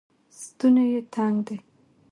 [0.41, 1.57] ستونی یې تنګ دی